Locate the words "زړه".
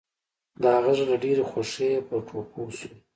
0.97-1.05